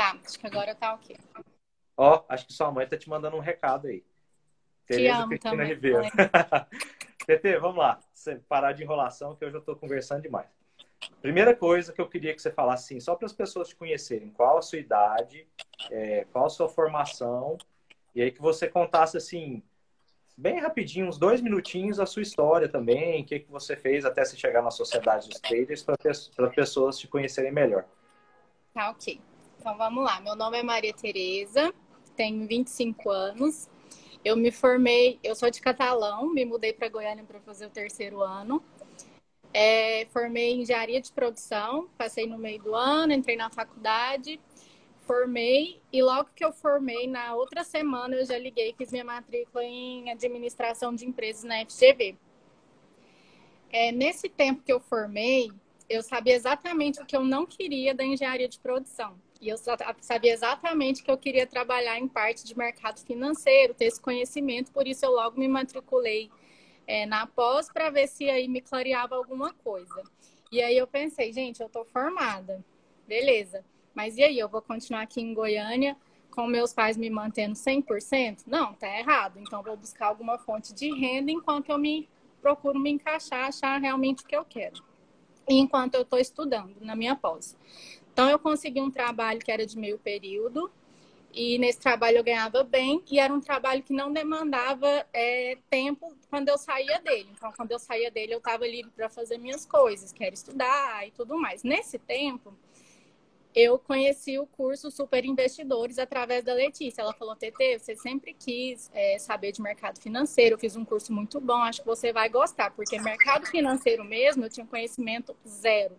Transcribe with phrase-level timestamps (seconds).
[0.00, 1.14] Tá, acho que agora tá ok.
[1.94, 4.02] Ó, acho que sua mãe tá te mandando um recado aí.
[4.86, 5.66] Tereza te amo Cristina também.
[5.68, 6.02] Ribeiro.
[7.28, 8.00] TT, vamos lá.
[8.14, 10.48] Você parar de enrolação, que eu já estou conversando demais.
[11.20, 14.30] Primeira coisa que eu queria que você falasse, assim, só para as pessoas te conhecerem,
[14.30, 15.46] qual a sua idade,
[15.90, 17.58] é, qual a sua formação,
[18.14, 19.62] e aí que você contasse, assim,
[20.34, 24.24] bem rapidinho, uns dois minutinhos, a sua história também, o que, que você fez até
[24.24, 25.96] se chegar na sociedade dos traders, para
[26.46, 27.84] as pessoas te conhecerem melhor.
[28.72, 29.20] Tá, ok.
[29.60, 30.18] Então vamos lá.
[30.22, 31.70] Meu nome é Maria Tereza,
[32.16, 33.68] tenho 25 anos.
[34.24, 38.22] Eu me formei, eu sou de Catalão, me mudei para Goiânia para fazer o terceiro
[38.22, 38.64] ano.
[39.52, 44.40] É, formei em engenharia de produção, passei no meio do ano, entrei na faculdade,
[45.02, 49.62] formei e logo que eu formei, na outra semana eu já liguei, fiz minha matrícula
[49.62, 52.16] em administração de empresas na FGV.
[53.70, 55.52] É, nesse tempo que eu formei,
[55.86, 59.18] eu sabia exatamente o que eu não queria da engenharia de produção.
[59.40, 59.56] E eu
[60.00, 64.86] sabia exatamente que eu queria trabalhar em parte de mercado financeiro, ter esse conhecimento, por
[64.86, 66.30] isso eu logo me matriculei
[66.86, 70.02] é, na pós para ver se aí me clareava alguma coisa.
[70.52, 72.64] E aí eu pensei, gente, eu estou formada,
[73.06, 73.64] beleza.
[73.94, 75.96] Mas e aí, eu vou continuar aqui em Goiânia
[76.30, 78.44] com meus pais me mantendo 100%?
[78.46, 79.38] Não, tá errado.
[79.38, 82.08] Então, vou buscar alguma fonte de renda enquanto eu me
[82.40, 84.82] procuro me encaixar, achar realmente o que eu quero.
[85.48, 87.56] Enquanto eu estou estudando na minha pós.
[88.20, 90.70] Então, eu consegui um trabalho que era de meio período,
[91.32, 96.14] e nesse trabalho eu ganhava bem, e era um trabalho que não demandava é, tempo
[96.28, 97.30] quando eu saía dele.
[97.32, 101.08] Então, quando eu saía dele, eu estava livre para fazer minhas coisas, que era estudar
[101.08, 101.62] e tudo mais.
[101.62, 102.52] Nesse tempo,
[103.54, 107.00] eu conheci o curso Super Investidores através da Letícia.
[107.00, 111.10] Ela falou: TT, você sempre quis é, saber de mercado financeiro, eu fiz um curso
[111.10, 115.96] muito bom, acho que você vai gostar, porque mercado financeiro mesmo eu tinha conhecimento zero.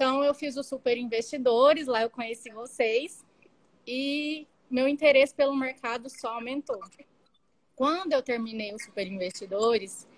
[0.00, 3.22] Então, eu fiz o Super Investidores, lá eu conheci vocês
[3.86, 6.80] e meu interesse pelo mercado só aumentou.
[7.76, 10.08] Quando eu terminei o Super Investidores,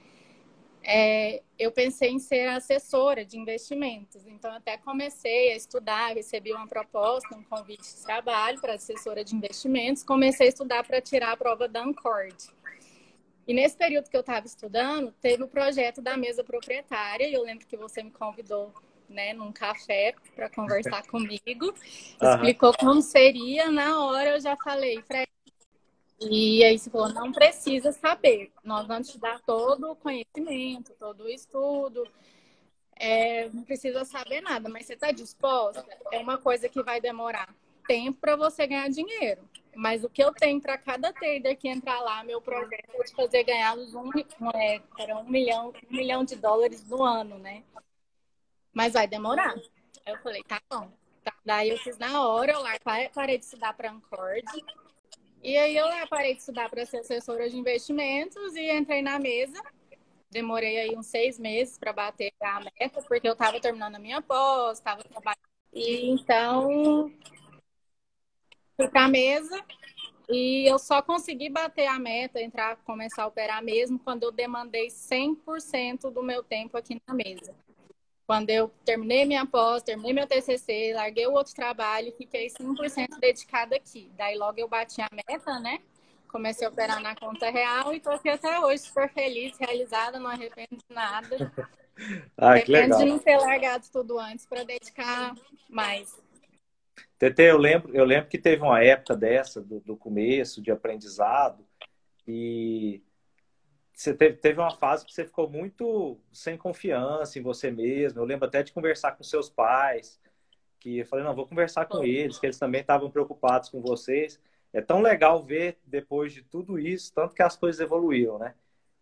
[0.84, 4.24] é, eu pensei em ser assessora de investimentos.
[4.24, 9.34] Então, até comecei a estudar, recebi uma proposta, um convite de trabalho para assessora de
[9.34, 10.04] investimentos.
[10.04, 12.36] Comecei a estudar para tirar a prova da Ancord.
[13.48, 17.26] E nesse período que eu estava estudando, teve o projeto da mesa proprietária.
[17.26, 18.72] E eu lembro que você me convidou
[19.12, 21.66] né, num café para conversar comigo.
[21.66, 22.28] Uhum.
[22.28, 23.70] Explicou como seria.
[23.70, 25.28] Na hora eu já falei, Fred,
[26.20, 28.52] e aí você falou, não precisa saber.
[28.64, 32.06] Nós vamos te dar todo o conhecimento, todo o estudo.
[32.96, 35.84] É, não precisa saber nada, mas você está disposta?
[36.12, 37.48] É uma coisa que vai demorar
[37.86, 39.42] tempo para você ganhar dinheiro.
[39.74, 43.14] Mas o que eu tenho para cada trader que entrar lá, meu projeto é de
[43.14, 44.10] fazer ganhá-los um,
[44.54, 44.80] é,
[45.16, 47.62] um milhão, um milhão de dólares no ano, né?
[48.72, 49.54] Mas vai demorar.
[50.06, 50.90] Eu falei, tá bom.
[51.22, 51.32] Tá.
[51.44, 52.72] Daí eu fiz na hora, eu lá
[53.14, 54.44] parei de estudar para Ancord
[55.42, 59.60] e aí eu parei de estudar para ser assessora de investimentos e entrei na mesa.
[60.30, 64.22] Demorei aí uns seis meses para bater a meta, porque eu estava terminando a minha
[64.22, 65.42] pós, estava trabalhando.
[65.72, 67.12] E então
[68.76, 69.64] fui para a mesa
[70.28, 74.90] e eu só consegui bater a meta, entrar, começar a operar mesmo, quando eu demandei
[74.90, 77.52] 100% do meu tempo aqui na mesa.
[78.26, 83.76] Quando eu terminei minha pós, terminei meu TCC, larguei o outro trabalho, fiquei 100% dedicada
[83.76, 84.10] aqui.
[84.16, 85.80] Daí logo eu bati a meta, né?
[86.28, 90.30] Comecei a operar na conta real e tô aqui até hoje super feliz, realizada, não
[90.30, 91.52] arrependo de nada.
[92.38, 92.98] ah, que legal.
[92.98, 95.34] de não ter largado tudo antes para dedicar
[95.68, 96.18] mais.
[97.18, 101.64] Tete, eu lembro, eu lembro que teve uma época dessa, do, do começo, de aprendizado,
[102.26, 103.02] e
[104.02, 108.20] você teve, teve uma fase que você ficou muito sem confiança em você mesmo.
[108.20, 110.20] Eu lembro até de conversar com seus pais,
[110.80, 114.40] que eu falei, não, vou conversar com eles, que eles também estavam preocupados com vocês.
[114.72, 118.54] É tão legal ver depois de tudo isso, tanto que as coisas evoluíram, né?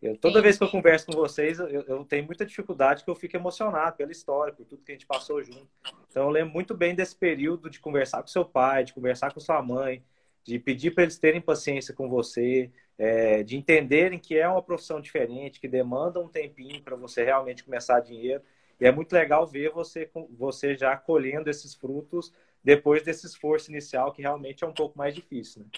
[0.02, 0.42] Eu, toda Sim.
[0.42, 3.96] vez que eu converso com vocês, eu, eu, tenho muita dificuldade que eu fico emocionado
[3.96, 5.68] pela história, por tudo que a gente passou junto.
[6.10, 9.40] Então eu lembro muito bem desse período de conversar com seu pai, de conversar com
[9.40, 10.02] sua mãe,
[10.42, 12.70] de pedir para eles terem paciência com você,
[13.00, 17.64] é, de entenderem que é uma profissão diferente, que demanda um tempinho para você realmente
[17.64, 18.42] começar dinheiro.
[18.78, 22.30] E é muito legal ver você, você já colhendo esses frutos
[22.62, 25.62] depois desse esforço inicial, que realmente é um pouco mais difícil.
[25.62, 25.68] Né?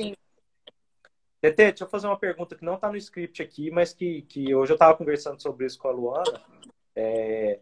[0.00, 0.14] Sim.
[1.40, 4.54] Tete, deixa eu fazer uma pergunta que não está no script aqui, mas que, que
[4.54, 6.40] hoje eu estava conversando sobre isso com a Luana.
[6.94, 7.58] É,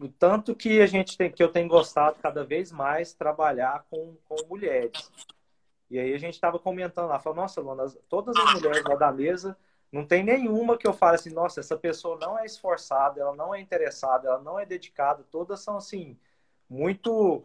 [0.00, 4.16] o tanto que a gente tem, que eu tenho gostado cada vez mais trabalhar com,
[4.24, 5.12] com mulheres.
[5.90, 9.12] E aí a gente estava comentando lá, falou, nossa, Luana, todas as mulheres lá da
[9.12, 9.56] mesa,
[9.90, 13.54] não tem nenhuma que eu fale assim, nossa, essa pessoa não é esforçada, ela não
[13.54, 16.18] é interessada, ela não é dedicada, todas são assim,
[16.68, 17.44] muito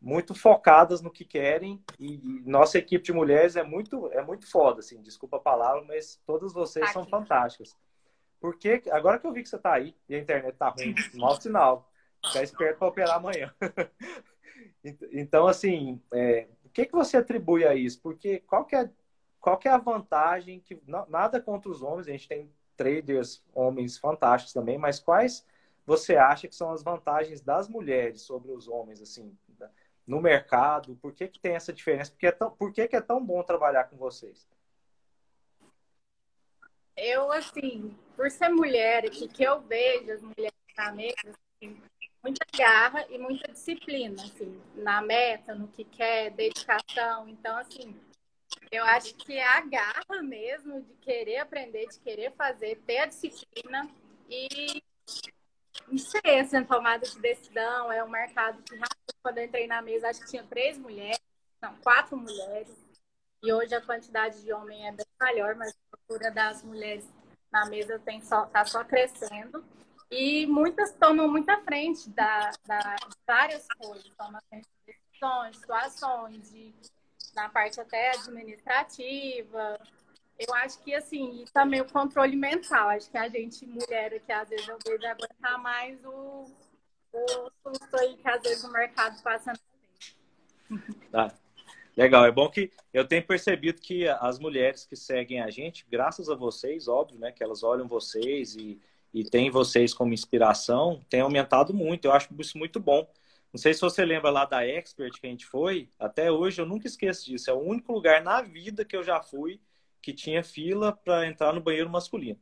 [0.00, 4.78] muito focadas no que querem e, nossa equipe de mulheres é muito é muito foda,
[4.80, 6.92] assim, desculpa a palavra, mas todas vocês Aqui.
[6.92, 7.76] são fantásticas.
[8.40, 11.34] Porque agora que eu vi que você está aí e a internet tá ruim, mau
[11.40, 11.90] sinal.
[12.24, 13.54] Ficar esperto para operar amanhã.
[15.12, 18.00] então, assim, é, que, que você atribui a isso?
[18.00, 18.88] Porque qual que é,
[19.40, 23.98] qual que é a vantagem que nada contra os homens, a gente tem traders homens
[23.98, 25.44] fantásticos também, mas quais
[25.84, 29.36] você acha que são as vantagens das mulheres sobre os homens, assim,
[30.06, 30.94] no mercado?
[31.02, 32.12] Por que, que tem essa diferença?
[32.12, 34.46] Porque é tão, por que, que é tão bom trabalhar com vocês?
[36.96, 41.82] Eu, assim, por ser mulher, que, que eu vejo as mulheres na mesa, assim,
[42.22, 47.28] muita garra e muita disciplina, assim, na meta, no que quer, dedicação.
[47.28, 47.94] Então, assim,
[48.70, 53.06] eu acho que é a garra mesmo de querer aprender, de querer fazer, ter a
[53.06, 53.88] disciplina
[54.28, 54.82] e
[55.86, 57.90] não sei, assim, tomada de decisão.
[57.90, 58.78] É um mercado que,
[59.22, 61.20] quando eu entrei na mesa, acho que tinha três mulheres,
[61.60, 62.68] não, quatro mulheres.
[63.42, 67.08] E hoje a quantidade de homem é bem maior, mas a procura das mulheres
[67.50, 69.64] na mesa tem só, tá só crescendo.
[70.10, 72.96] E muitas tomam muita frente da, da
[73.26, 76.74] várias coisas, tomam frente de decisões, situações, de,
[77.34, 79.78] na parte até administrativa.
[80.38, 82.88] Eu acho que, assim, e também o controle mental.
[82.88, 86.46] Acho que a gente, mulher, aqui, às vezes eu vejo aguentar mais o,
[87.12, 90.78] o susto aí que às vezes o mercado passa na.
[91.10, 91.34] Tá.
[91.96, 96.30] Legal, é bom que eu tenho percebido que as mulheres que seguem a gente, graças
[96.30, 98.80] a vocês, óbvio, né, que elas olham vocês e,
[99.12, 102.04] e têm vocês como inspiração, tem aumentado muito.
[102.04, 103.08] Eu acho isso muito bom.
[103.52, 106.66] Não sei se você lembra lá da Expert que a gente foi, até hoje eu
[106.66, 107.50] nunca esqueço disso.
[107.50, 109.60] É o único lugar na vida que eu já fui
[110.02, 112.38] que tinha fila para entrar no banheiro masculino.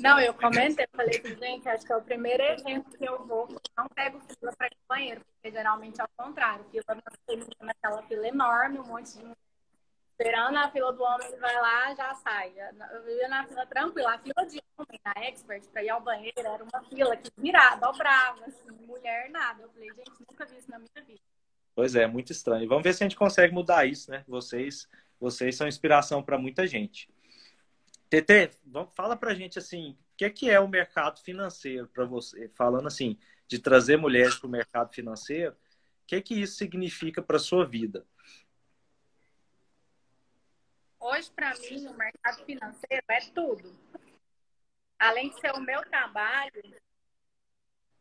[0.00, 3.48] Não, eu comentei, falei assim, gente, acho que é o primeiro evento que eu vou,
[3.76, 6.64] não pego fila para ir no banheiro, porque geralmente é o contrário.
[6.70, 9.24] Fila masculina naquela fila enorme, um monte de
[10.18, 12.52] esperando a fila do homem, ele vai lá, já sai.
[12.92, 14.14] Eu ia na fila tranquila.
[14.14, 17.86] A fila de homem, na Expert, para ir ao banheiro, era uma fila que virava,
[17.86, 19.62] dobrava, assim, mulher nada.
[19.62, 21.20] Eu falei, gente, nunca vi isso na minha vida.
[21.72, 22.68] Pois é, muito estranho.
[22.68, 24.24] Vamos ver se a gente consegue mudar isso, né?
[24.26, 24.88] Vocês,
[25.20, 27.08] vocês são inspiração para muita gente.
[28.10, 28.50] TT,
[28.94, 32.50] fala pra gente assim, o que é, que é o mercado financeiro para você?
[32.56, 33.16] Falando assim,
[33.46, 37.64] de trazer mulheres para o mercado financeiro, o que é que isso significa para sua
[37.64, 38.04] vida?
[41.00, 43.76] Hoje, para mim, o mercado financeiro é tudo.
[44.98, 46.62] Além de ser o meu trabalho,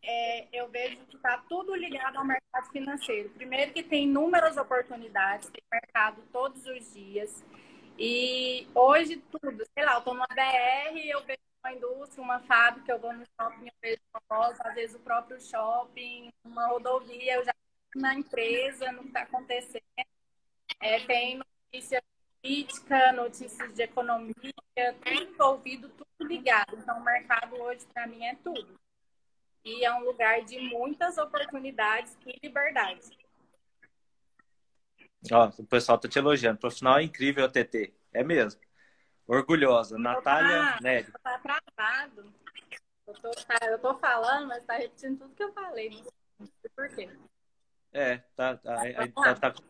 [0.01, 3.29] é, eu vejo que está tudo ligado ao mercado financeiro.
[3.29, 7.43] Primeiro que tem inúmeras oportunidades, tem mercado todos os dias.
[7.99, 12.91] E hoje tudo, sei lá, eu tô numa BR, eu vejo uma indústria, uma fábrica,
[12.91, 17.35] eu vou no shopping, eu vejo uma loja, às vezes o próprio shopping, uma rodovia,
[17.35, 17.53] eu já
[17.95, 19.83] na empresa, no que está acontecendo.
[20.79, 21.41] É, tem
[21.71, 22.01] notícia
[22.41, 24.33] política, notícias de economia,
[25.03, 26.75] tudo envolvido, tudo ligado.
[26.77, 28.79] Então, o mercado hoje, para mim, é tudo.
[29.63, 33.01] E é um lugar de muitas oportunidades e liberdade.
[35.31, 36.59] Ó, o pessoal tá te elogiando.
[36.59, 37.93] Profissional é incrível, TT.
[38.13, 38.61] É mesmo.
[39.27, 39.97] Orgulhosa.
[39.97, 41.11] Natália tá, Nery.
[41.11, 42.33] Tá travado.
[43.05, 45.89] Eu tô, tá, eu tô falando, mas tá repetindo tudo que eu falei.
[46.39, 47.09] Não sei por quê.
[47.91, 49.63] É, tá, tá, tá, tá, tá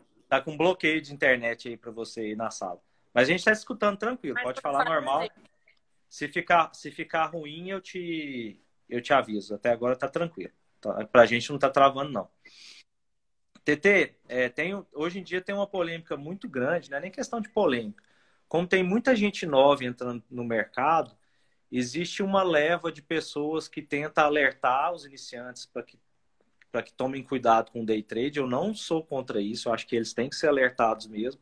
[0.44, 2.80] com bloqueio de internet aí para você aí na sala.
[3.12, 5.28] Mas a gente tá escutando tranquilo, mas pode falar normal.
[6.08, 9.54] Se ficar, se ficar ruim, eu te, eu te aviso.
[9.54, 10.52] Até agora tá tranquilo.
[10.80, 12.30] Tá, pra gente não tá travando, não.
[13.64, 17.40] TT, é, tem, hoje em dia tem uma polêmica muito grande, não é nem questão
[17.40, 18.02] de polêmica.
[18.48, 21.14] Como tem muita gente nova entrando no mercado,
[21.70, 25.98] existe uma leva de pessoas que tenta alertar os iniciantes para que,
[26.70, 28.38] para que tomem cuidado com o day trade.
[28.38, 31.40] Eu não sou contra isso, eu acho que eles têm que ser alertados mesmo.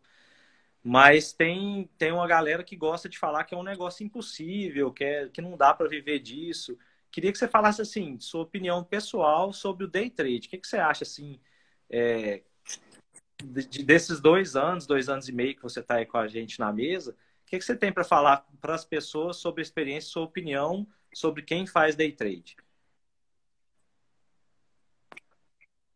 [0.83, 5.05] Mas tem, tem uma galera que gosta de falar que é um negócio impossível, que,
[5.05, 6.79] é, que não dá para viver disso.
[7.11, 10.47] Queria que você falasse assim, sua opinião pessoal sobre o day trade.
[10.47, 11.41] O que, que você acha assim?
[11.91, 12.43] é,
[13.43, 16.59] de, desses dois anos, dois anos e meio que você está aí com a gente
[16.59, 20.11] na mesa, o que, que você tem para falar para as pessoas sobre a experiência,
[20.11, 22.57] sua opinião sobre quem faz day trade?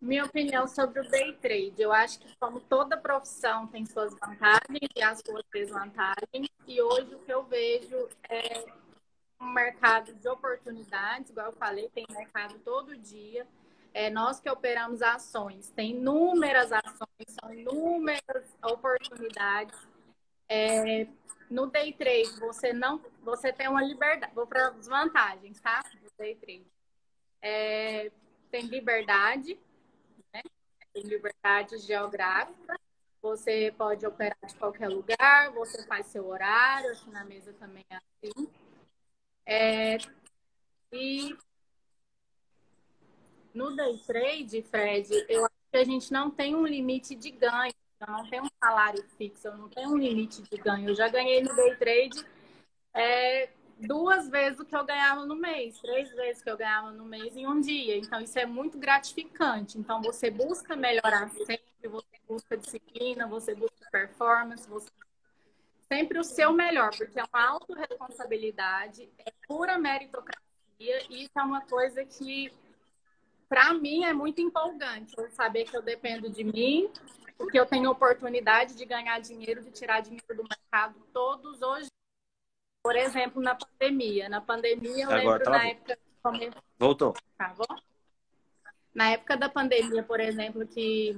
[0.00, 1.74] Minha opinião sobre o day trade.
[1.78, 7.14] Eu acho que, como toda profissão tem suas vantagens e as suas desvantagens, e hoje
[7.14, 8.64] o que eu vejo é
[9.40, 13.46] um mercado de oportunidades, igual eu falei, tem mercado todo dia
[13.92, 19.76] é, nós que operamos ações, tem inúmeras ações, são inúmeras oportunidades.
[20.48, 21.06] É,
[21.48, 24.32] no day trade, você não, você tem uma liberdade.
[24.34, 25.82] Vou para as vantagens, tá?
[26.02, 26.66] Do day trade.
[27.42, 28.10] É,
[28.50, 29.58] tem liberdade?
[30.92, 32.78] Tem liberdade geográfica,
[33.22, 37.96] você pode operar de qualquer lugar, você faz seu horário, aqui na mesa também é
[37.96, 38.48] assim.
[39.46, 39.98] É,
[40.92, 41.36] e
[43.54, 47.74] no day trade, Fred, eu acho que a gente não tem um limite de ganho,
[48.00, 50.88] eu não tenho um salário fixo, eu não tenho um limite de ganho.
[50.88, 52.24] Eu já ganhei no day trade
[52.94, 57.04] é, duas vezes o que eu ganhava no mês, três vezes que eu ganhava no
[57.04, 57.96] mês em um dia.
[57.96, 59.78] Então, isso é muito gratificante.
[59.78, 64.90] Então, você busca melhorar sempre, você busca disciplina, você busca performance, você
[65.92, 70.46] sempre o seu melhor, porque é uma autorresponsabilidade, é pura meritocracia,
[70.78, 72.52] e isso é uma coisa que,
[73.48, 75.12] para mim, é muito empolgante.
[75.18, 76.88] Eu saber que eu dependo de mim,
[77.36, 81.90] porque eu tenho oportunidade de ganhar dinheiro, de tirar dinheiro do mercado todos os
[82.82, 84.28] por exemplo, na pandemia.
[84.28, 85.98] Na pandemia, eu Agora, lembro tá na época.
[86.78, 87.14] Voltou.
[87.36, 87.76] Tá bom?
[88.94, 91.16] Na época da pandemia, por exemplo, que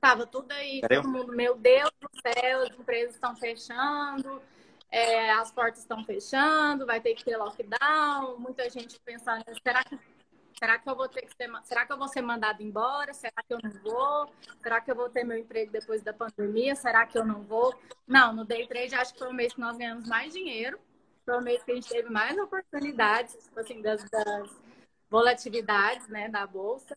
[0.00, 4.40] tava tudo aí, todo mundo, meu Deus do céu, as empresas estão fechando,
[4.90, 9.98] é, as portas estão fechando, vai ter que ter lockdown, muita gente pensando, será que
[10.58, 13.12] Será que eu vou ter que ser, será que eu vou ser mandado embora?
[13.12, 14.32] Será que eu não vou?
[14.62, 16.74] Será que eu vou ter meu emprego depois da pandemia?
[16.76, 17.74] Será que eu não vou?
[18.06, 20.78] Não, no day trade acho que foi o mês que nós ganhamos mais dinheiro.
[21.24, 24.50] Foi o mês que a gente teve mais oportunidades, tipo assim, das, das
[25.10, 26.94] volatilidades, né, da bolsa.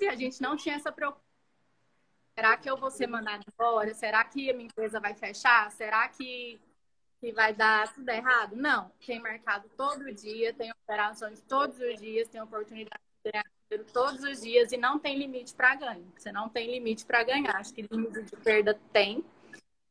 [0.00, 1.24] E a gente não tinha essa preocupação.
[2.36, 3.94] Será que eu vou ser mandado embora?
[3.94, 5.70] Será que a minha empresa vai fechar?
[5.70, 6.60] Será que
[7.24, 8.54] que vai dar tudo errado.
[8.54, 13.90] Não, tem mercado todo dia, tem operações todos os dias, tem oportunidade de ganhar dinheiro
[13.92, 16.06] todos os dias e não tem limite para ganho.
[16.14, 17.56] Você não tem limite para ganhar.
[17.56, 19.24] Acho que limite de perda tem,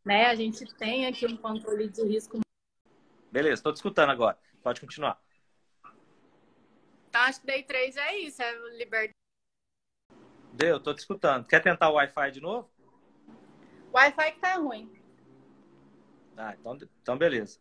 [0.06, 0.28] né?
[0.28, 2.40] A gente tem aqui um controle de risco.
[3.32, 4.38] Beleza, estou te escutando agora.
[4.62, 5.20] Pode continuar.
[7.10, 9.14] Então, acho que day trade é isso, é liberdade.
[10.54, 11.48] Deu, estou te escutando.
[11.48, 12.70] Quer tentar o Wi-Fi de novo?
[13.92, 15.03] O Wi-Fi que tá ruim.
[16.38, 17.60] Ah, então, então beleza.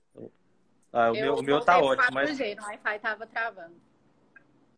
[0.93, 2.37] Ah, o, meu, o meu tá ótimo, mas...
[2.37, 3.75] G, o Wi-Fi tava travando.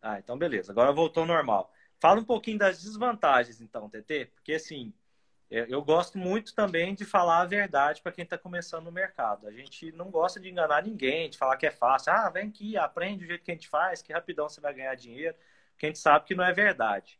[0.01, 0.71] Ah, então beleza.
[0.71, 1.71] Agora voltou normal.
[1.99, 4.93] Fala um pouquinho das desvantagens, então, TT, porque assim,
[5.49, 9.47] é, eu gosto muito também de falar a verdade para quem está começando no mercado.
[9.47, 12.11] A gente não gosta de enganar ninguém, de falar que é fácil.
[12.11, 14.95] Ah, vem aqui, aprende o jeito que a gente faz, que rapidão você vai ganhar
[14.95, 15.35] dinheiro,
[15.71, 17.19] porque a gente sabe que não é verdade.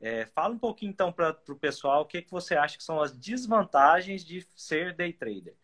[0.00, 3.00] É, fala um pouquinho então para o pessoal o que, que você acha que são
[3.00, 5.54] as desvantagens de ser day trader.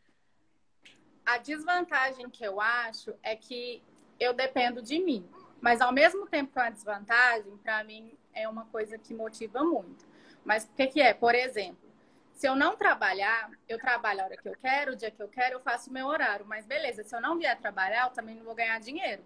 [1.29, 3.83] A desvantagem que eu acho é que
[4.19, 5.29] eu dependo de mim.
[5.61, 9.63] Mas ao mesmo tempo que é uma desvantagem, para mim é uma coisa que motiva
[9.63, 10.07] muito.
[10.43, 11.13] Mas o que, que é?
[11.13, 11.87] Por exemplo,
[12.33, 15.29] se eu não trabalhar, eu trabalho a hora que eu quero, o dia que eu
[15.29, 16.47] quero, eu faço o meu horário.
[16.47, 19.23] Mas beleza, se eu não vier trabalhar, eu também não vou ganhar dinheiro.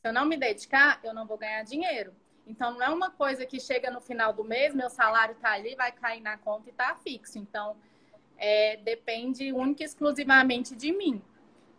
[0.00, 2.12] Se eu não me dedicar, eu não vou ganhar dinheiro.
[2.44, 5.76] Então não é uma coisa que chega no final do mês, meu salário tá ali,
[5.76, 7.38] vai cair na conta e tá fixo.
[7.38, 7.76] Então
[8.36, 11.22] é, depende única e exclusivamente de mim.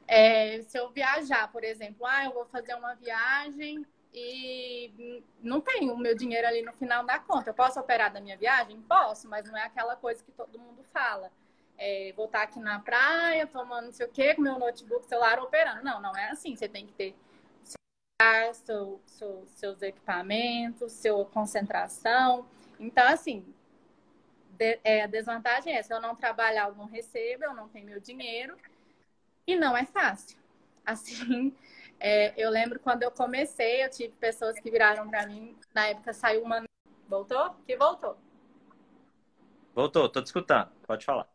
[0.08, 5.94] É, se eu viajar, por exemplo, ah, eu vou fazer uma viagem e não tenho
[5.94, 7.50] o meu dinheiro ali no final da conta.
[7.50, 8.82] Eu posso operar da minha viagem?
[8.82, 11.32] Posso, mas não é aquela coisa que todo mundo fala.
[11.78, 15.40] É, vou estar aqui na praia, tomando não sei o quê, com meu notebook, celular
[15.40, 15.84] operando.
[15.84, 16.56] Não, não é assim.
[16.56, 17.16] Você tem que ter
[18.54, 22.48] seu, seu, seus equipamentos, sua concentração.
[22.80, 23.46] Então, assim,
[24.58, 27.86] de, é, a desvantagem é: se eu não trabalhar, eu não recebo, eu não tenho
[27.86, 28.58] meu dinheiro.
[29.48, 30.38] E não é fácil.
[30.86, 31.56] Assim,
[32.00, 36.14] é, eu lembro quando eu comecei, eu tive pessoas que viraram para mim, na época
[36.14, 36.64] saiu uma.
[37.08, 37.56] Voltou?
[37.66, 38.18] Que voltou.
[39.74, 41.28] Voltou, tô te escutando, pode falar.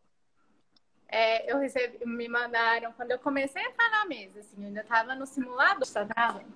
[1.07, 4.81] É, eu recebi, me mandaram, quando eu comecei a entrar na mesa, assim, eu ainda
[4.81, 6.53] estava no simulador, tá travando?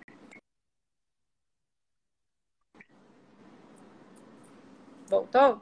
[5.08, 5.62] Voltou?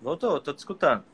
[0.00, 1.04] Voltou, tô te escutando.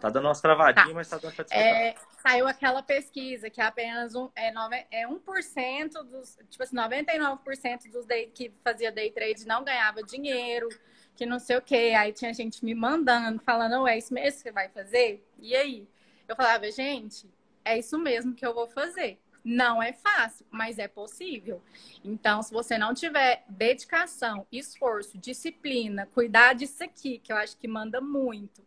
[0.00, 0.94] Tá dando umas travadinhas, tá.
[0.94, 6.02] mas tá dando pra é, Saiu aquela pesquisa que apenas um, é, nove, é 1%
[6.04, 10.68] dos, tipo assim, 99% dos day, que fazia day trade não ganhava dinheiro,
[11.16, 11.94] que não sei o quê.
[11.96, 15.26] Aí tinha gente me mandando, falando, é isso mesmo que você vai fazer?
[15.38, 15.88] E aí?
[16.28, 17.28] Eu falava, gente,
[17.64, 19.18] é isso mesmo que eu vou fazer.
[19.42, 21.62] Não é fácil, mas é possível.
[22.04, 27.66] Então, se você não tiver dedicação, esforço, disciplina, cuidar disso aqui, que eu acho que
[27.66, 28.62] manda muito,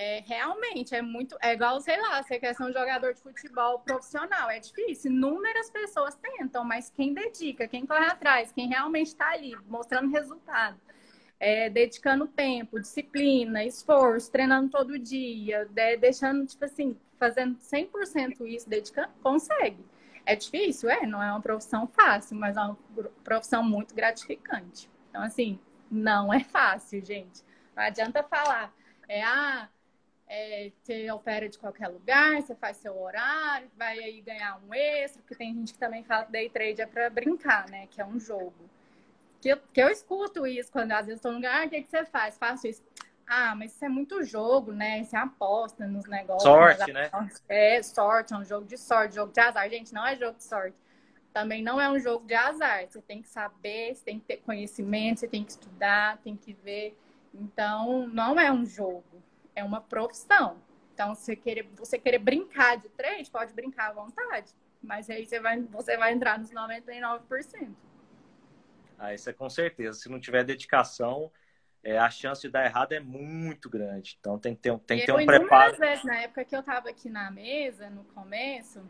[0.00, 1.36] é, realmente é muito.
[1.42, 4.48] É igual, sei lá, você quer ser um jogador de futebol profissional.
[4.48, 5.10] É difícil.
[5.10, 10.80] Inúmeras pessoas tentam, mas quem dedica, quem corre atrás, quem realmente está ali, mostrando resultado,
[11.40, 18.70] é, dedicando tempo, disciplina, esforço, treinando todo dia, de, deixando, tipo assim, fazendo 100% isso,
[18.70, 19.84] dedicando, consegue.
[20.24, 22.78] É difícil, é, não é uma profissão fácil, mas é uma
[23.24, 24.88] profissão muito gratificante.
[25.10, 25.58] Então, assim,
[25.90, 27.42] não é fácil, gente.
[27.74, 28.72] Não adianta falar,
[29.08, 29.68] é, ah,
[30.28, 35.22] é, você opera de qualquer lugar, você faz seu horário, vai aí ganhar um extra,
[35.22, 37.86] porque tem gente que também fala que day trade é para brincar, né?
[37.90, 38.68] Que é um jogo.
[39.40, 41.82] Que eu, que eu escuto isso quando às vezes estou no lugar, ah, o que,
[41.82, 42.36] que você faz?
[42.36, 42.82] Faço isso.
[43.26, 45.02] Ah, mas isso é muito jogo, né?
[45.02, 46.42] Você aposta nos negócios.
[46.42, 47.10] Sorte, né?
[47.48, 49.68] É, sorte, é um jogo de sorte, jogo de azar.
[49.70, 50.76] Gente, não é jogo de sorte.
[51.32, 52.86] Também não é um jogo de azar.
[52.86, 56.52] Você tem que saber, você tem que ter conhecimento, você tem que estudar, tem que
[56.52, 56.98] ver.
[57.32, 59.22] Então, não é um jogo
[59.58, 60.56] é uma profissão.
[60.94, 64.52] Então, você querer, você querer brincar de trade, pode brincar à vontade.
[64.82, 67.68] Mas aí você vai, você vai entrar nos 99%.
[68.98, 69.98] Ah, isso é com certeza.
[69.98, 71.30] Se não tiver dedicação,
[71.82, 74.16] é, a chance de dar errado é muito grande.
[74.18, 75.76] Então tem que ter, tem que ter um preparo.
[75.76, 78.82] vezes, na época que eu estava aqui na mesa, no começo,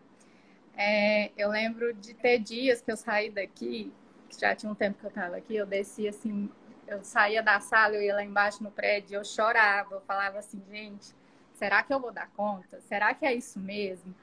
[0.77, 3.93] é, eu lembro de ter dias que eu saí daqui,
[4.29, 6.51] que já tinha um tempo que eu estava aqui, eu desci assim,
[6.89, 10.63] eu saía da sala, eu ia lá embaixo no prédio, eu chorava, eu falava assim,
[10.71, 11.15] gente,
[11.53, 12.81] será que eu vou dar conta?
[12.81, 14.15] Será que é isso mesmo?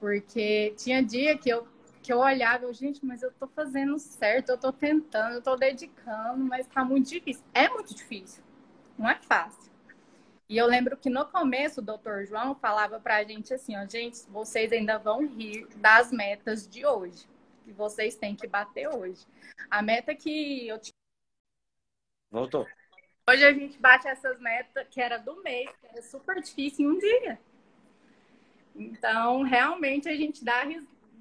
[0.00, 1.66] Porque tinha dia que eu,
[2.02, 5.54] que eu olhava, eu, gente, mas eu tô fazendo certo, eu tô tentando, eu tô
[5.56, 7.44] dedicando, mas tá muito difícil.
[7.54, 8.42] É muito difícil,
[8.98, 9.70] não é fácil.
[10.48, 14.22] E eu lembro que no começo o doutor João falava pra gente assim, ó, gente,
[14.30, 17.28] vocês ainda vão rir das metas de hoje,
[17.64, 19.26] que vocês têm que bater hoje.
[19.70, 20.94] A meta que eu tinha
[22.30, 22.66] Voltou.
[23.28, 26.94] Hoje a gente bate essas metas que era do mês, que era super difícil em
[26.94, 27.38] um dia.
[28.74, 30.64] Então, realmente a gente dá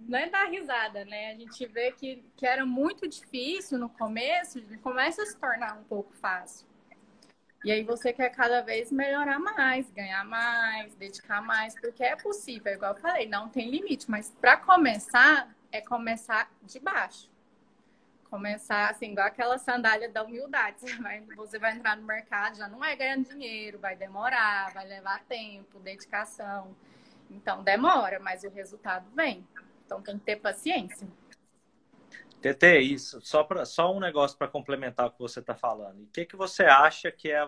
[0.08, 1.32] não é dar risada, né?
[1.32, 5.84] A gente vê que, que era muito difícil no começo, começa a se tornar um
[5.84, 6.68] pouco fácil.
[7.66, 12.72] E aí você quer cada vez melhorar mais, ganhar mais, dedicar mais, porque é possível,
[12.72, 17.30] igual eu falei, não tem limite, mas para começar é começar de baixo
[18.30, 20.80] começar assim, igual aquela sandália da humildade.
[20.80, 24.88] Você vai, você vai entrar no mercado, já não é ganhando dinheiro, vai demorar, vai
[24.88, 26.76] levar tempo, dedicação.
[27.30, 29.46] Então demora, mas o resultado vem.
[29.86, 31.08] Então tem que ter paciência.
[32.42, 36.04] TT, isso, só, pra, só um negócio para complementar o que você está falando.
[36.04, 37.48] O que, que você acha que é.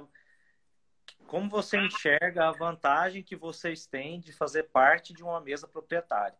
[1.27, 6.37] Como você enxerga a vantagem que vocês têm de fazer parte de uma mesa proprietária?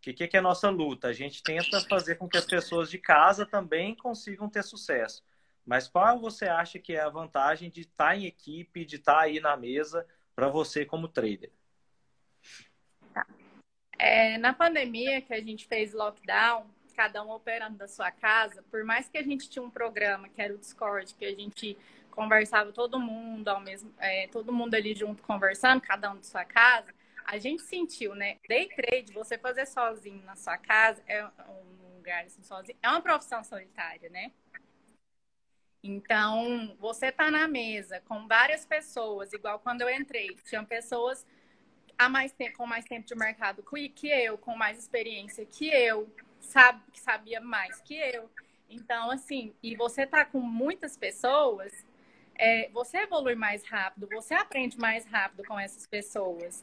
[0.00, 1.08] O que, que é a nossa luta?
[1.08, 5.22] A gente tenta fazer com que as pessoas de casa também consigam ter sucesso.
[5.64, 9.40] Mas qual você acha que é a vantagem de estar em equipe, de estar aí
[9.40, 11.52] na mesa para você como trader?
[13.12, 13.26] Tá.
[13.98, 18.82] É, na pandemia que a gente fez lockdown, cada um operando da sua casa, por
[18.84, 21.76] mais que a gente tinha um programa que era o Discord, que a gente
[22.10, 26.44] conversava todo mundo ao mesmo, é, todo mundo ali junto conversando, cada um de sua
[26.44, 26.92] casa,
[27.24, 28.38] a gente sentiu, né?
[28.48, 33.00] Day trade, você fazer sozinho na sua casa, é um lugar assim sozinho, é uma
[33.00, 34.32] profissão solitária, né?
[35.82, 41.26] Então, você tá na mesa com várias pessoas, igual quando eu entrei, tinham pessoas
[42.08, 43.62] mais tempo, com mais tempo de mercado
[43.94, 46.08] que eu, com mais experiência que eu,
[46.40, 48.30] sabe, que sabia mais que eu.
[48.68, 51.84] Então, assim, e você tá com muitas pessoas,
[52.34, 56.62] é, você evolui mais rápido, você aprende mais rápido com essas pessoas.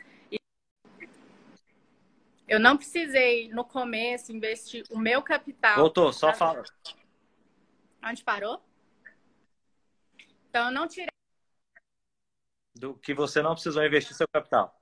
[2.48, 5.76] Eu não precisei, no começo, investir o meu capital.
[5.76, 6.64] Voltou, só fala.
[8.02, 8.64] Onde parou?
[10.50, 11.10] Então, eu não tirei.
[12.74, 14.80] Do que você não precisou investir seu capital.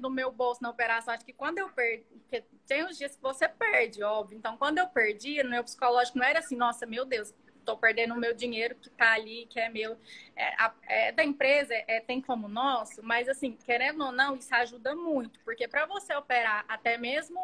[0.00, 1.12] Do meu bolso na operação.
[1.12, 2.04] Acho que quando eu perdi.
[2.04, 4.36] Porque tem uns dias que você perde, óbvio.
[4.36, 8.14] Então, quando eu perdi, no meu psicológico não era assim, nossa, meu Deus, estou perdendo
[8.14, 9.98] o meu dinheiro que está ali, que é meu,
[10.36, 10.54] é,
[10.86, 15.40] é da empresa, é, tem como nosso, mas assim, querendo ou não, isso ajuda muito,
[15.40, 17.40] porque para você operar até mesmo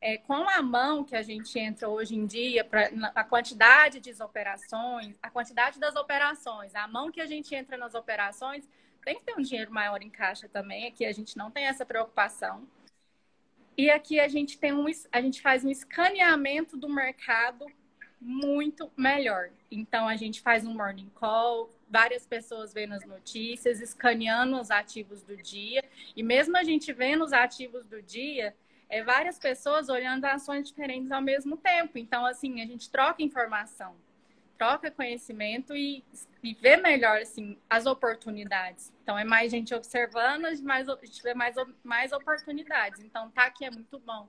[0.00, 4.10] é, com a mão que a gente entra hoje em dia, pra, a quantidade de
[4.22, 8.68] operações, a quantidade das operações, a mão que a gente entra nas operações,
[9.04, 11.84] tem que ter um dinheiro maior em caixa também, aqui a gente não tem essa
[11.84, 12.66] preocupação.
[13.76, 17.64] E aqui a gente tem um, a gente faz um escaneamento do mercado
[18.20, 19.50] muito melhor.
[19.70, 25.22] Então a gente faz um morning call, várias pessoas vendo as notícias, escaneando os ativos
[25.22, 25.82] do dia,
[26.14, 28.54] e mesmo a gente vendo os ativos do dia,
[28.88, 31.96] é várias pessoas olhando ações diferentes ao mesmo tempo.
[31.96, 33.94] Então, assim, a gente troca informação,
[34.58, 36.04] troca conhecimento e,
[36.42, 38.92] e vê melhor assim, as oportunidades.
[39.02, 43.00] Então, é mais gente observando, mais, a gente vê mais, mais oportunidades.
[43.00, 44.28] Então, tá aqui é muito bom.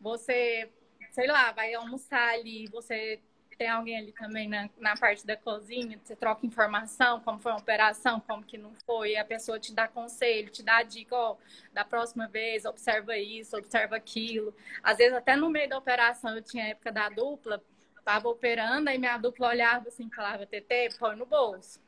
[0.00, 0.70] Você,
[1.10, 3.20] sei lá, vai almoçar ali, você
[3.58, 7.56] tem alguém ali também na, na parte da cozinha, você troca informação, como foi a
[7.56, 11.36] operação, como que não foi, a pessoa te dá conselho, te dá dica, ó,
[11.72, 14.54] da próxima vez, observa isso, observa aquilo.
[14.80, 17.60] Às vezes, até no meio da operação, eu tinha a época da dupla,
[18.04, 21.80] tava operando, aí minha dupla olhava assim, falava, TT, põe no bolso.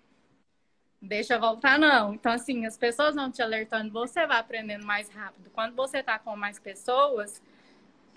[1.00, 2.14] Deixa voltar, não.
[2.14, 5.50] Então, assim, as pessoas vão te alertando, você vai aprendendo mais rápido.
[5.50, 7.40] Quando você tá com mais pessoas,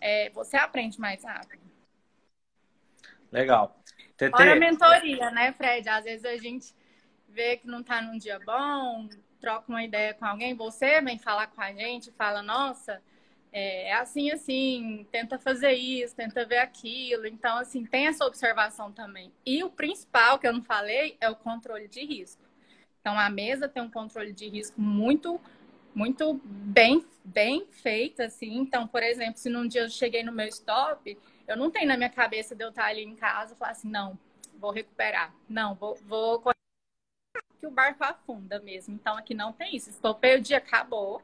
[0.01, 1.72] é, você aprende mais rápido.
[3.33, 3.75] Legal.
[4.15, 4.29] TT...
[4.29, 5.89] Fora a mentoria, né, Fred?
[5.89, 6.73] Às vezes a gente
[7.27, 9.09] vê que não está num dia bom,
[9.41, 13.01] troca uma ideia com alguém, você vem falar com a gente, fala, nossa,
[13.51, 17.25] é, é assim, assim, tenta fazer isso, tenta ver aquilo.
[17.25, 19.33] Então, assim, tem essa observação também.
[19.43, 22.43] E o principal que eu não falei é o controle de risco.
[23.01, 25.41] Então, a mesa tem um controle de risco muito,
[25.93, 28.59] muito bem, bem feito, assim.
[28.59, 31.17] Então, por exemplo, se num dia eu cheguei no meu stop,
[31.47, 33.89] eu não tenho na minha cabeça de eu estar ali em casa e falar assim,
[33.89, 34.17] não,
[34.55, 35.33] vou recuperar.
[35.49, 36.41] Não, vou, vou
[37.63, 38.93] que o barco afunda mesmo.
[38.93, 39.89] Então aqui não tem isso.
[39.89, 41.21] Estopei o dia, acabou.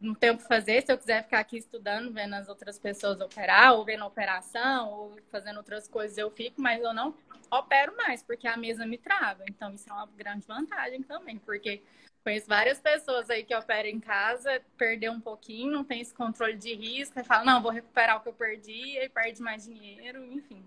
[0.00, 0.84] Não tenho o que fazer.
[0.84, 4.92] Se eu quiser ficar aqui estudando, vendo as outras pessoas operar, ou vendo a operação,
[4.92, 7.14] ou fazendo outras coisas, eu fico, mas eu não
[7.50, 9.42] opero mais, porque a mesa me trava.
[9.48, 11.82] Então, isso é uma grande vantagem também, porque
[12.24, 16.56] Conheço várias pessoas aí que operam em casa, perdeu um pouquinho, não tem esse controle
[16.56, 20.24] de risco, e fala, não, vou recuperar o que eu perdi, e perde mais dinheiro,
[20.32, 20.64] enfim.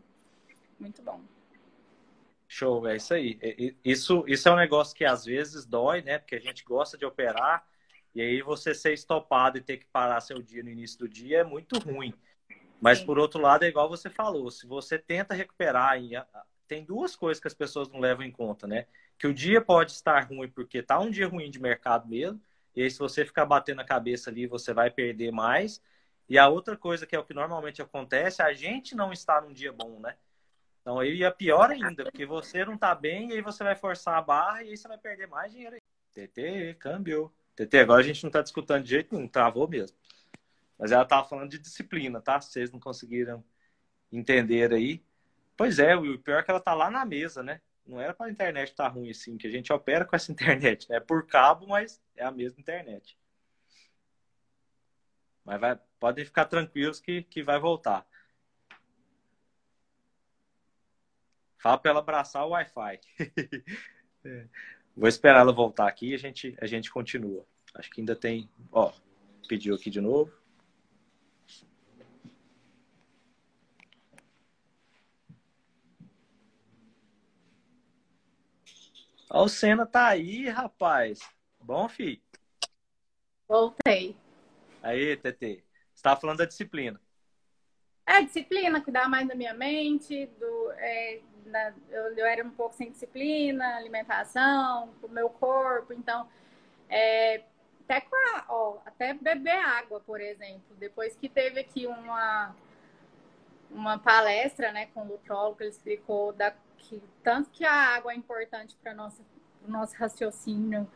[0.80, 1.20] Muito bom.
[2.48, 3.76] Show, é isso aí.
[3.84, 6.20] Isso, isso é um negócio que às vezes dói, né?
[6.20, 7.68] Porque a gente gosta de operar,
[8.14, 11.40] e aí você ser estopado e ter que parar seu dia no início do dia
[11.40, 12.14] é muito ruim.
[12.80, 13.08] Mas Sim.
[13.08, 15.98] por outro lado, é igual você falou, se você tenta recuperar,
[16.68, 18.86] tem duas coisas que as pessoas não levam em conta, né?
[19.18, 22.40] que o dia pode estar ruim porque tá um dia ruim de mercado mesmo,
[22.76, 25.82] e aí se você ficar batendo a cabeça ali, você vai perder mais.
[26.30, 29.52] E a outra coisa que é o que normalmente acontece, a gente não está num
[29.52, 30.16] dia bom, né?
[30.82, 34.16] Então aí é pior ainda, porque você não tá bem e aí você vai forçar
[34.16, 35.78] a barra e aí você vai perder mais dinheiro.
[36.14, 37.34] TT, câmbio.
[37.56, 39.98] TT, agora a gente não tá discutindo de jeito nenhum, travou mesmo.
[40.78, 42.40] Mas ela tava falando de disciplina, tá?
[42.40, 43.44] Vocês não conseguiram
[44.12, 45.04] entender aí.
[45.58, 47.60] Pois é, o pior é que ela tá lá na mesa, né?
[47.88, 50.32] não era para a internet estar tá ruim assim, que a gente opera com essa
[50.34, 50.98] internet, né?
[50.98, 53.18] É por cabo, mas é a mesma internet.
[55.44, 58.06] Mas vai, podem ficar tranquilos que, que vai voltar.
[61.58, 63.00] Fala para ela abraçar o Wi-Fi.
[64.96, 67.46] Vou esperar ela voltar aqui e a gente, a gente continua.
[67.74, 68.50] Acho que ainda tem.
[68.72, 68.92] Ó,
[69.48, 70.32] pediu aqui de novo.
[79.30, 81.20] Ó, o Senna tá aí, rapaz.
[81.60, 82.24] Bom, fi?
[83.48, 84.16] Voltei.
[84.82, 85.64] Aí, TT.
[85.94, 87.00] Você tava falando da disciplina.
[88.06, 92.74] É, disciplina, cuidar mais da minha mente, do, é, da, eu, eu, era um pouco
[92.74, 96.30] sem disciplina, alimentação, o meu corpo, então,
[96.88, 97.44] é,
[97.84, 100.74] até, a, ó, até beber água, por exemplo.
[100.78, 102.56] Depois que teve aqui uma,
[103.70, 108.16] uma palestra né, com o nutrólogo, ele explicou da que tanto que a água é
[108.16, 109.24] importante para nosso
[109.68, 110.90] nosso raciocínio,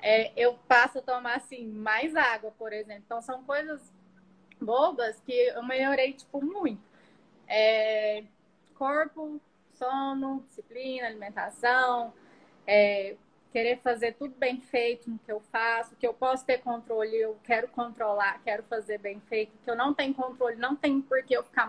[0.00, 3.02] é, eu passo a tomar assim mais água, por exemplo.
[3.04, 3.92] Então são coisas
[4.60, 6.82] bobas que eu melhorei tipo muito.
[7.46, 8.24] É,
[8.74, 9.40] corpo,
[9.74, 12.12] sono, disciplina, alimentação,
[12.66, 13.16] é,
[13.52, 17.36] querer fazer tudo bem feito no que eu faço, que eu posso ter controle, eu
[17.42, 21.34] quero controlar, quero fazer bem feito, que eu não tenho controle, não tem por que
[21.34, 21.68] eu ficar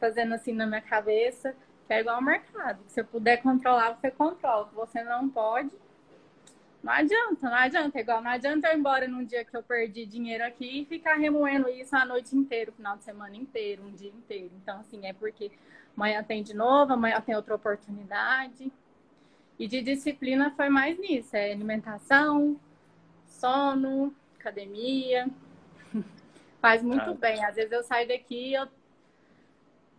[0.00, 1.54] fazendo assim na minha cabeça.
[1.86, 2.80] Que é igual ao mercado.
[2.88, 4.68] Se você puder controlar, você controla.
[4.68, 5.70] Se você não pode,
[6.82, 8.00] não adianta, não adianta.
[8.00, 11.14] Igual não adianta eu ir embora num dia que eu perdi dinheiro aqui e ficar
[11.14, 14.50] remoendo isso a noite inteira, o final de semana inteiro, um dia inteiro.
[14.62, 15.50] Então, assim, é porque
[15.96, 18.72] amanhã tem de novo, amanhã tem outra oportunidade.
[19.58, 22.60] E de disciplina foi mais nisso, é alimentação,
[23.26, 25.28] sono, academia.
[26.60, 27.14] Faz muito ah.
[27.14, 27.44] bem.
[27.44, 28.68] Às vezes eu saio daqui e eu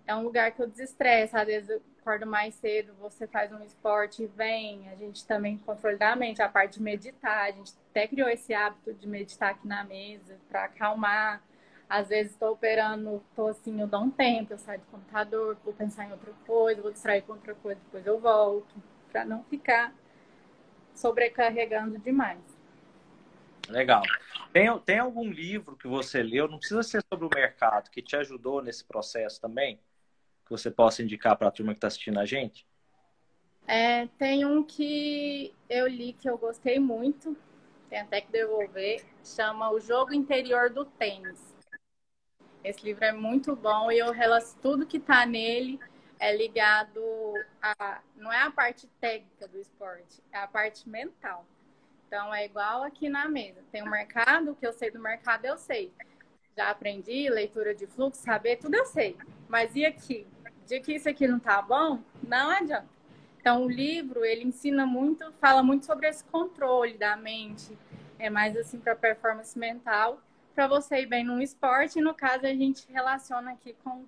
[0.07, 1.37] é um lugar que eu desestresso.
[1.37, 4.89] Às vezes eu acordo mais cedo, você faz um esporte e vem.
[4.89, 7.49] A gente também controle da mente, a parte de meditar.
[7.49, 11.43] A gente até criou esse hábito de meditar aqui na mesa para acalmar.
[11.89, 15.73] Às vezes estou operando, estou assim, eu dou um tempo, eu saio do computador, vou
[15.73, 18.75] pensar em outra coisa, vou distrair com outra coisa, depois eu volto,
[19.09, 19.93] para não ficar
[20.93, 22.39] sobrecarregando demais.
[23.69, 24.01] Legal.
[24.51, 28.17] Tem, tem algum livro que você leu, não precisa ser sobre o mercado, que te
[28.17, 29.79] ajudou nesse processo também?
[30.47, 32.65] Que você possa indicar para a turma que está assistindo a gente?
[33.67, 37.35] É, tem um que eu li que eu gostei muito,
[37.89, 41.55] tem até que devolver, chama O Jogo Interior do Tênis.
[42.63, 45.79] Esse livro é muito bom e eu relaciono tudo que está nele
[46.19, 47.01] é ligado
[47.61, 51.45] a não é a parte técnica do esporte, é a parte mental.
[52.07, 53.63] Então é igual aqui na mesa.
[53.71, 55.93] Tem o um mercado, o que eu sei do mercado eu sei.
[56.55, 59.15] Já aprendi leitura de fluxo, saber tudo eu sei.
[59.47, 60.25] Mas e aqui?
[60.67, 62.01] De que isso aqui não tá bom?
[62.21, 62.85] Não adianta.
[63.39, 67.77] Então o livro ele ensina muito, fala muito sobre esse controle da mente.
[68.19, 70.21] É mais assim para performance mental,
[70.53, 71.99] para você ir bem num esporte.
[71.99, 74.03] E no caso a gente relaciona aqui com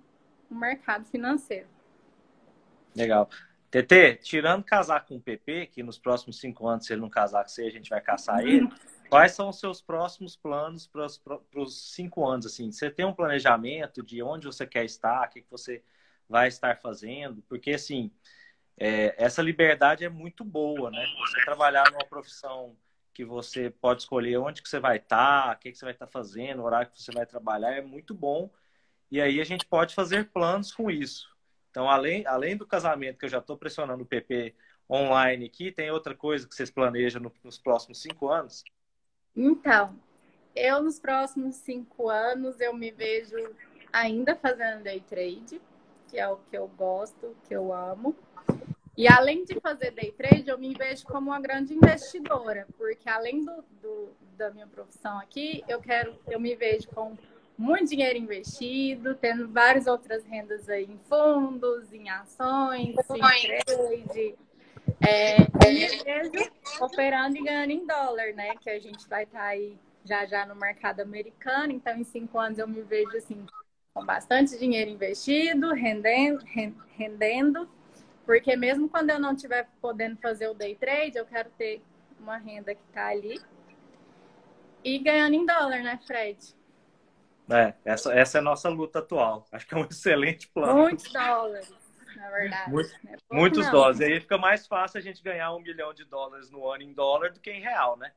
[0.50, 1.66] o mercado financeiro.
[2.94, 3.30] Legal.
[3.70, 7.42] TT, tirando casar com o PP, que nos próximos cinco anos, se ele não casar
[7.42, 8.68] com você, a gente vai caçar ele.
[9.08, 11.06] Quais são os seus próximos planos para
[11.56, 12.44] os cinco anos?
[12.44, 15.82] Assim, você tem um planejamento de onde você quer estar, o que, que você
[16.30, 17.42] vai estar fazendo?
[17.48, 18.10] Porque, assim,
[18.78, 21.04] é, essa liberdade é muito boa, né?
[21.26, 22.76] Você trabalhar numa profissão
[23.12, 26.06] que você pode escolher onde que você vai estar, o que, que você vai estar
[26.06, 28.48] fazendo, o horário que você vai trabalhar, é muito bom.
[29.10, 31.28] E aí a gente pode fazer planos com isso.
[31.70, 34.54] Então, além, além do casamento, que eu já estou pressionando o PP
[34.88, 38.64] online aqui, tem outra coisa que vocês planejam no, nos próximos cinco anos?
[39.36, 39.98] Então,
[40.54, 43.36] eu nos próximos cinco anos, eu me vejo
[43.92, 45.60] ainda fazendo day trade,
[46.10, 48.14] que é o que eu gosto, que eu amo.
[48.96, 53.44] E além de fazer day trade, eu me vejo como uma grande investidora, porque além
[53.44, 57.16] do, do da minha profissão aqui, eu quero, eu me vejo com
[57.56, 64.34] muito dinheiro investido, tendo várias outras rendas aí em fundos, em ações, em trade.
[65.06, 65.36] É,
[65.68, 68.56] e mesmo operando e ganhando em dólar, né?
[68.56, 71.72] Que a gente vai estar tá aí já já no mercado americano.
[71.72, 73.46] Então, em cinco anos eu me vejo assim
[73.94, 76.44] com bastante dinheiro investido, rendendo,
[76.96, 77.68] rendendo,
[78.24, 81.82] porque mesmo quando eu não estiver podendo fazer o day trade, eu quero ter
[82.18, 83.40] uma renda que está ali
[84.84, 86.54] e ganhando em dólar, né, Fred?
[87.50, 89.46] É, essa, essa é a nossa luta atual.
[89.50, 90.82] Acho que é um excelente plano.
[90.82, 91.74] Muitos dólares,
[92.14, 92.70] na verdade.
[92.70, 93.72] Muito, é muitos não.
[93.72, 94.00] dólares.
[94.00, 96.92] E aí fica mais fácil a gente ganhar um milhão de dólares no ano em
[96.92, 98.12] dólar do que em real, né?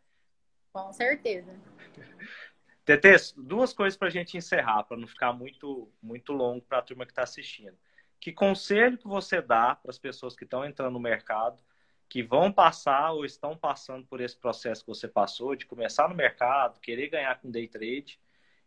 [0.72, 1.52] Com certeza.
[2.86, 6.82] Tete, duas coisas para a gente encerrar, para não ficar muito, muito longo para a
[6.82, 7.78] turma que está assistindo.
[8.20, 11.62] Que conselho que você dá para as pessoas que estão entrando no mercado,
[12.10, 16.16] que vão passar ou estão passando por esse processo que você passou, de começar no
[16.16, 18.20] mercado, querer ganhar com day trade,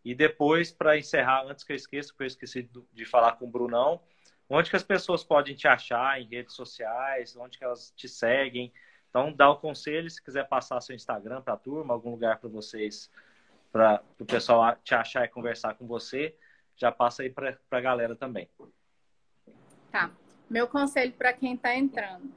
[0.05, 3.51] e depois, para encerrar, antes que eu esqueça, porque eu esqueci de falar com o
[3.51, 4.01] Brunão,
[4.49, 8.73] onde que as pessoas podem te achar em redes sociais, onde que elas te seguem.
[9.11, 12.49] Então, dá o conselho, se quiser passar seu Instagram para a turma, algum lugar para
[12.49, 13.11] vocês,
[13.77, 16.35] para o pessoal te achar e conversar com você,
[16.75, 18.49] já passa aí para a galera também.
[19.93, 20.11] Tá.
[20.49, 22.33] Meu conselho para quem está entrando: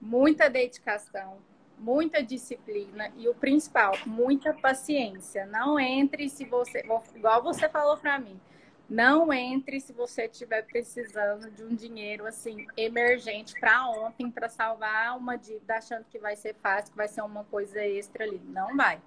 [0.00, 1.38] muita dedicação,
[1.76, 5.46] muita disciplina e o principal, muita paciência.
[5.46, 6.84] Não entre se você,
[7.16, 8.40] igual você falou para mim,
[8.88, 15.16] não entre se você estiver precisando de um dinheiro assim emergente para ontem para salvar
[15.16, 18.40] uma dívida achando que vai ser fácil, que vai ser uma coisa extra ali.
[18.44, 19.00] Não vai.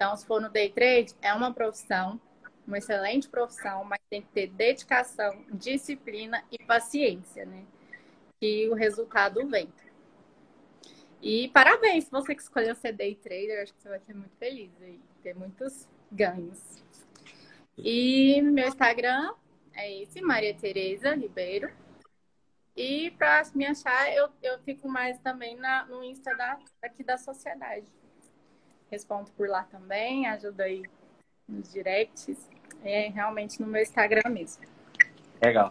[0.00, 2.18] Então, se for no day trade, é uma profissão,
[2.66, 7.66] uma excelente profissão, mas tem que ter dedicação, disciplina e paciência, né?
[8.40, 9.70] Que o resultado vem.
[11.20, 14.72] E parabéns, você que escolheu ser day trader, acho que você vai ser muito feliz
[14.80, 16.82] e ter muitos ganhos.
[17.76, 19.34] E meu Instagram
[19.74, 21.70] é esse, Maria Tereza Ribeiro.
[22.74, 27.18] E para me achar, eu, eu fico mais também na, no Insta da, aqui da
[27.18, 27.99] sociedade.
[28.90, 30.82] Respondo por lá também, ajudo aí
[31.48, 32.48] nos directs.
[32.82, 34.64] É realmente no meu Instagram mesmo.
[35.42, 35.70] Legal.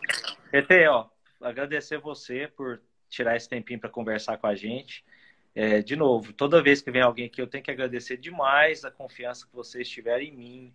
[0.52, 1.08] PT, ó,
[1.42, 5.04] agradecer você por tirar esse tempinho para conversar com a gente.
[5.54, 8.92] É, de novo, toda vez que vem alguém aqui, eu tenho que agradecer demais a
[8.92, 10.74] confiança que vocês tiverem em mim,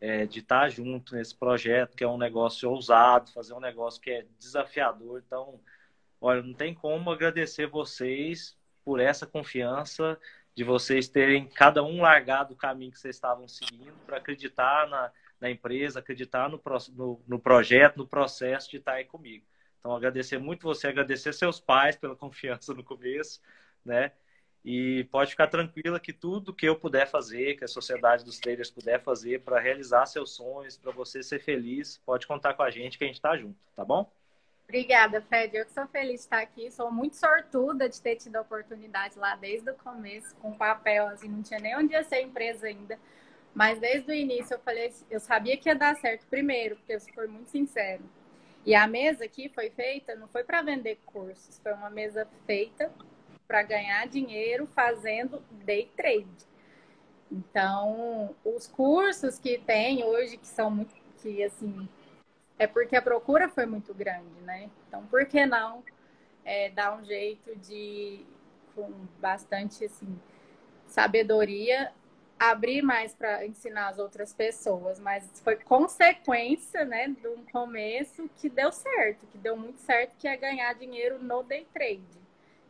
[0.00, 4.10] é, de estar junto nesse projeto, que é um negócio ousado, fazer um negócio que
[4.10, 5.22] é desafiador.
[5.24, 5.60] Então,
[6.20, 10.18] olha, não tem como agradecer vocês por essa confiança,
[10.56, 15.12] de vocês terem cada um largado o caminho que vocês estavam seguindo para acreditar na,
[15.38, 16.60] na, empresa, acreditar no,
[16.94, 19.44] no, no projeto, no processo de estar aí comigo.
[19.78, 23.42] Então, agradecer muito você, agradecer seus pais pela confiança no começo,
[23.84, 24.12] né?
[24.64, 28.70] E pode ficar tranquila que tudo que eu puder fazer, que a sociedade dos traders
[28.70, 32.96] puder fazer para realizar seus sonhos, para você ser feliz, pode contar com a gente
[32.98, 34.10] que a gente está junto, tá bom?
[34.68, 35.56] Obrigada, Fred.
[35.56, 36.70] Eu que sou feliz de estar aqui.
[36.72, 41.28] Sou muito sortuda de ter tido a oportunidade lá desde o começo, com papel, assim,
[41.28, 42.98] não tinha nem onde ia ser empresa ainda.
[43.54, 47.00] Mas desde o início eu falei, eu sabia que ia dar certo primeiro, porque eu
[47.00, 48.02] fui muito sincero.
[48.66, 52.92] E a mesa aqui foi feita, não foi para vender cursos, foi uma mesa feita
[53.46, 56.26] para ganhar dinheiro fazendo day trade.
[57.30, 61.88] Então, os cursos que tem hoje, que são muito, que assim
[62.58, 64.70] é porque a procura foi muito grande, né?
[64.88, 65.84] Então, por que não
[66.44, 68.24] é, dar um jeito de,
[68.74, 68.90] com
[69.20, 70.18] bastante assim,
[70.86, 71.92] sabedoria,
[72.38, 74.98] abrir mais para ensinar as outras pessoas?
[74.98, 80.26] Mas foi consequência, né, de um começo que deu certo, que deu muito certo, que
[80.26, 82.25] é ganhar dinheiro no day trade.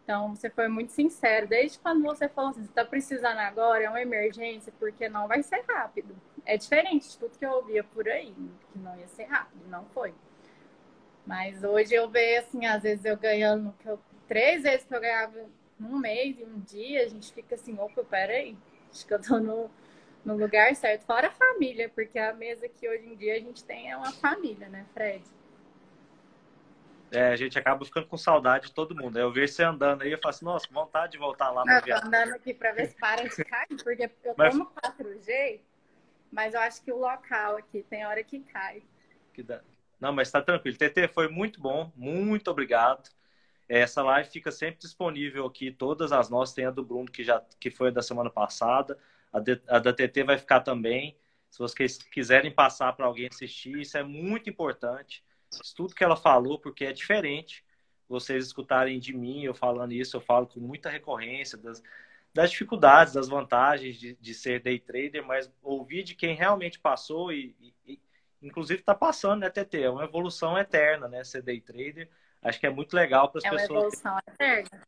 [0.07, 1.49] Então, você foi muito sincero.
[1.49, 5.43] Desde quando você falou assim, você está precisando agora, é uma emergência, porque não vai
[5.43, 6.15] ser rápido.
[6.45, 8.33] É diferente de tudo que eu ouvia por aí,
[8.73, 10.15] que não ia ser rápido, não foi.
[11.27, 15.01] Mas hoje eu vejo, assim, às vezes eu ganhando que eu, três vezes que eu
[15.01, 15.45] ganhava
[15.77, 18.57] num mês e um dia, a gente fica assim, opa, peraí,
[18.89, 19.69] acho que eu tô no,
[20.25, 21.05] no lugar certo.
[21.05, 24.13] Fora a família, porque a mesa que hoje em dia a gente tem é uma
[24.13, 25.25] família, né, Fred?
[27.17, 29.19] É, a gente acaba ficando com saudade de todo mundo.
[29.19, 32.07] Eu vejo você andando aí, eu falo assim, nossa, vontade de voltar lá para tô
[32.07, 35.61] andando aqui para ver se para de cair, porque eu tô no 4G,
[36.31, 38.83] mas eu acho que o local aqui tem hora que cai.
[39.33, 39.63] Que dá...
[39.99, 40.77] Não, mas tá tranquilo.
[40.77, 43.09] TT, foi muito bom, muito obrigado.
[43.67, 47.43] Essa live fica sempre disponível aqui, todas as nossas, tem a do Bruno, que já
[47.59, 48.99] que foi da semana passada,
[49.33, 51.17] a, de, a da TT vai ficar também.
[51.49, 55.25] Se vocês quiserem passar para alguém assistir, isso é muito importante
[55.75, 57.65] tudo que ela falou, porque é diferente
[58.09, 61.83] vocês escutarem de mim, eu falando isso, eu falo com muita recorrência das,
[62.33, 67.33] das dificuldades, das vantagens de, de ser day trader, mas ouvir de quem realmente passou
[67.33, 67.57] e,
[67.87, 68.01] e,
[68.41, 69.83] inclusive está passando, né, TT?
[69.83, 72.09] É uma evolução eterna, né, ser day trader.
[72.43, 73.63] Acho que é muito legal para as pessoas.
[73.63, 74.83] É uma evolução eterna.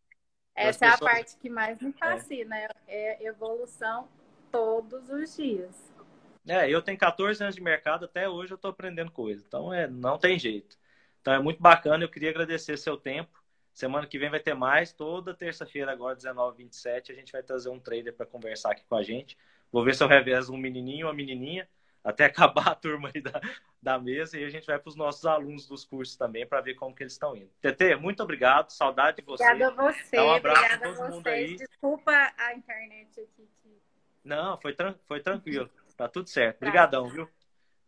[0.55, 2.68] Essa é a parte que mais me fascina, é.
[2.88, 4.09] é evolução
[4.51, 5.88] todos os dias.
[6.49, 9.45] É, eu tenho 14 anos de mercado, até hoje eu estou aprendendo coisa.
[9.47, 10.79] Então, é, não tem jeito.
[11.21, 12.03] Então, é muito bacana.
[12.03, 13.43] Eu queria agradecer seu tempo.
[13.73, 14.93] Semana que vem vai ter mais.
[14.93, 18.97] Toda terça-feira, agora, 19 27 a gente vai trazer um trader para conversar aqui com
[18.97, 19.37] a gente.
[19.71, 21.69] Vou ver se eu revezo um menininho ou uma menininha,
[22.03, 23.41] até acabar a turma aí da,
[23.81, 24.39] da mesa.
[24.39, 27.03] E a gente vai para os nossos alunos dos cursos também, para ver como que
[27.03, 27.51] eles estão indo.
[27.61, 28.71] TT, muito obrigado.
[28.71, 29.45] Saudade de você.
[29.45, 30.17] Obrida a você.
[30.17, 31.57] Dá um abraço Obrigada a todo mundo aí.
[31.57, 33.49] Desculpa a internet aqui.
[34.25, 35.71] Não, foi, tran foi tranquilo.
[35.99, 36.59] Tá tudo certo.
[36.59, 37.29] Obrigadão, viu?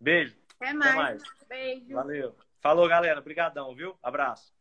[0.01, 0.37] Beijo.
[0.57, 0.91] Até mais.
[0.91, 1.23] Até mais.
[1.49, 1.95] Beijo.
[1.95, 2.37] Valeu.
[2.61, 3.21] Falou, galera.
[3.21, 3.97] Obrigadão, viu?
[4.03, 4.53] Abraço.